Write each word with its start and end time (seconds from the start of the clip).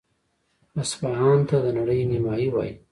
اصفهان 0.81 1.39
ته 1.49 1.57
د 1.63 1.65
نړۍ 1.77 1.99
نیمایي 2.11 2.47
وايي. 2.51 2.73